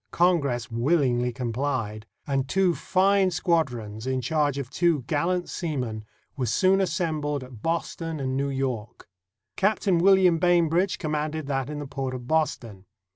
Congress 0.09 0.71
willingly 0.71 1.31
complied, 1.31 2.07
and 2.25 2.47
two 2.49 2.73
fine 2.73 3.29
squadrons, 3.29 4.07
in 4.07 4.19
charge 4.19 4.57
of 4.57 4.67
two 4.67 5.03
gallant 5.03 5.47
seamen, 5.47 6.03
were 6.35 6.47
soon 6.47 6.81
assembled 6.81 7.43
at 7.43 7.61
Boston 7.61 8.19
and 8.19 8.35
New 8.35 8.49
York. 8.49 9.07
Captain 9.57 9.99
William 9.99 10.39
Bainbridge 10.39 10.97
commanded 10.97 11.45
that 11.45 11.69
in 11.69 11.77
the 11.77 11.85
port 11.85 12.15
of 12.15 12.27
Boston. 12.27 12.85